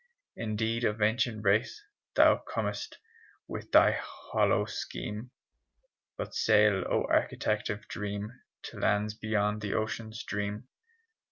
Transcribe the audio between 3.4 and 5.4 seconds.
with thy hollow scheme.